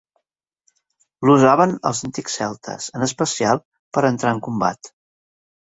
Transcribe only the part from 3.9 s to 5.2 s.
per a entrar en combat.